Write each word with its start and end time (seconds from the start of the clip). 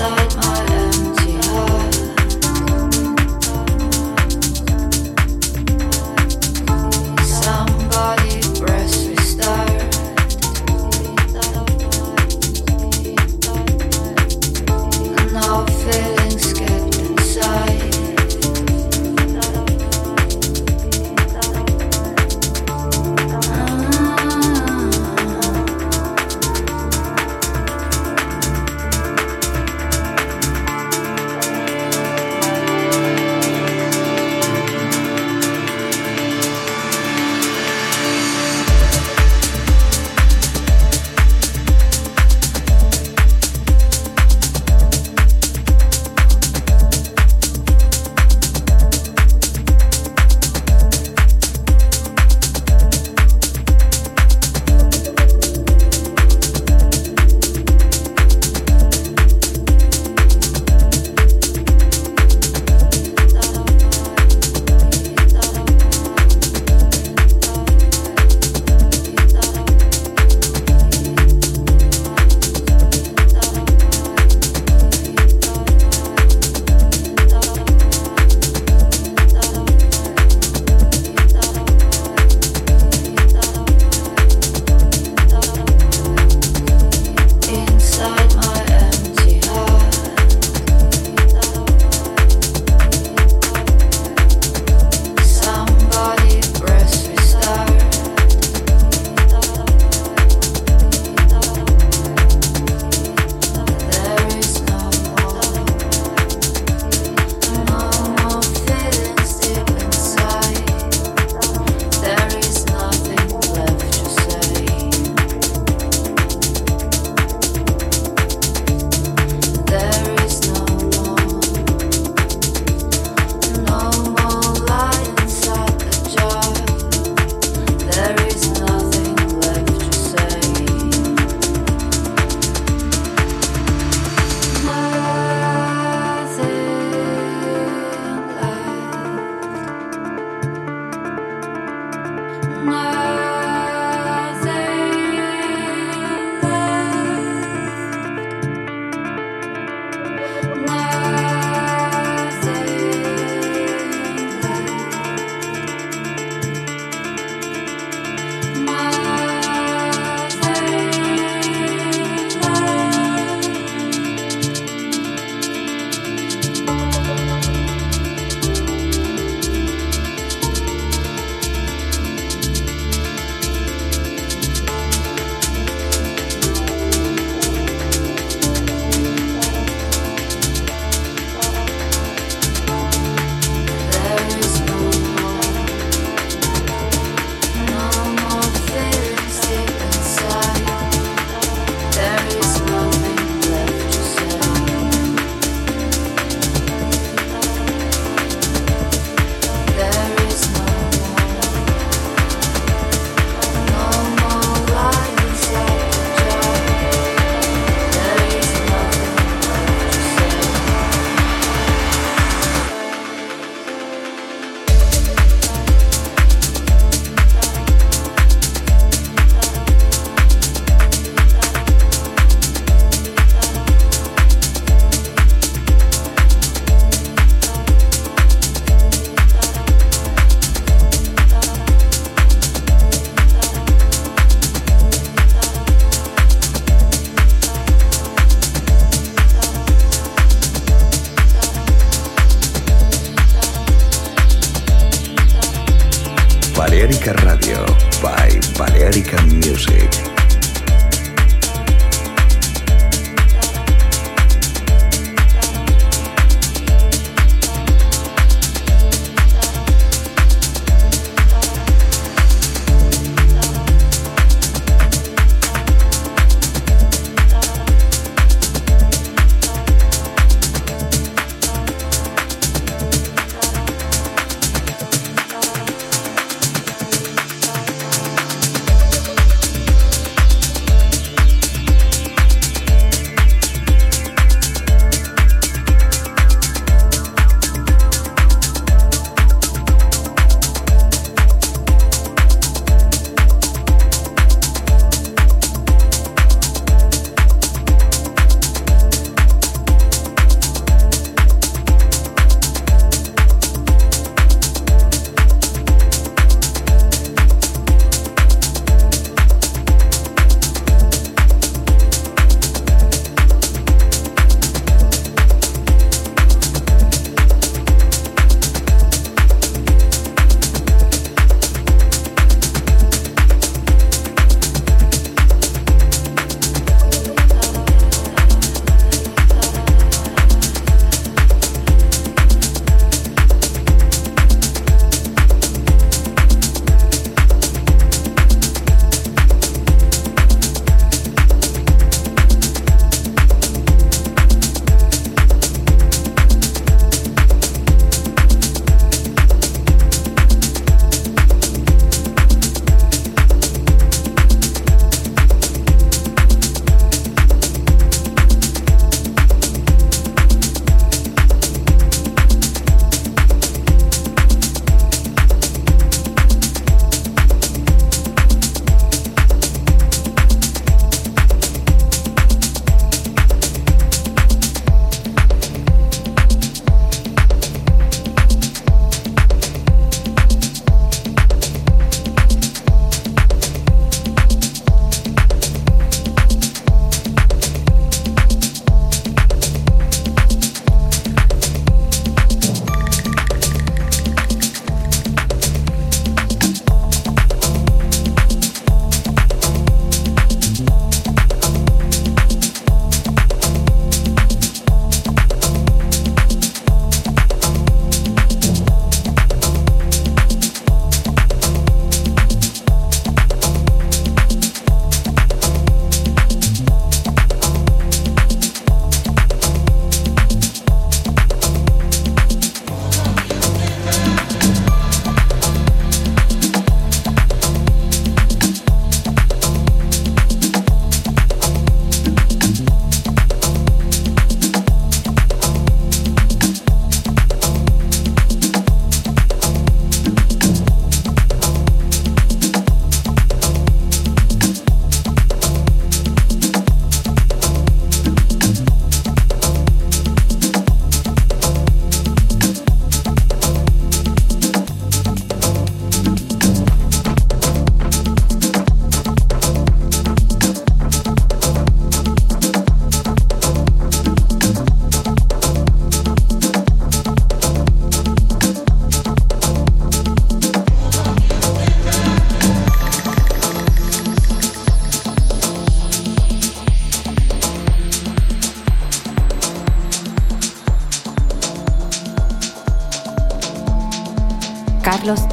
side. 0.00 0.29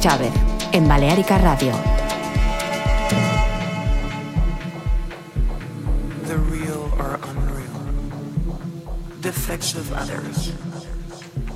Chávez, 0.00 0.32
en 0.72 0.86
Balearica 0.86 1.38
Radio. 1.38 1.72
The 6.22 6.38
real 6.38 6.88
or 6.98 7.18
unreal, 7.24 8.54
the 9.20 9.30
effects 9.30 9.74
of 9.74 9.92
others. 9.92 10.52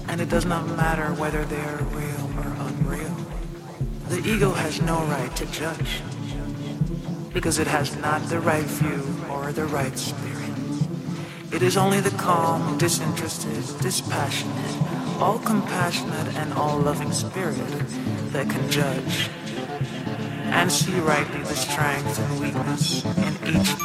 And 0.09 0.21
it 0.21 0.29
does 0.29 0.45
not 0.45 0.67
matter 0.77 1.15
whether 1.15 1.45
they 1.45 1.61
are 1.61 1.85
real 1.95 2.25
or 2.39 2.51
unreal. 2.67 3.15
The 4.09 4.29
ego 4.29 4.51
has 4.53 4.83
no 4.83 4.99
right 5.05 5.35
to 5.37 5.47
judge 5.47 6.03
because 7.33 7.61
it 7.61 7.69
has 7.69 7.97
not 7.99 8.29
the 8.29 8.41
right 8.41 8.67
view 8.67 9.05
or 9.31 9.53
the 9.53 9.67
right 9.67 9.97
spirit. 9.97 10.51
It 11.53 11.63
is 11.63 11.77
only 11.77 12.01
the 12.01 12.17
calm, 12.19 12.77
disinterested, 12.77 13.63
dispassionate, 13.81 15.21
all 15.21 15.39
compassionate 15.39 16.35
and 16.35 16.53
all 16.55 16.79
loving 16.79 17.13
spirit 17.13 17.57
that 18.33 18.49
can 18.49 18.71
judge. 18.71 19.29
And 20.55 20.71
see 20.71 20.99
rightly 21.01 21.41
the 21.41 21.55
strength 21.55 22.19
and 22.19 22.41
weakness 22.41 23.05
in 23.05 23.57
each 23.57 23.77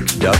balearicamusic.com. 0.00 0.35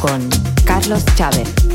con 0.00 0.28
Carlos 0.64 1.04
Chávez. 1.14 1.69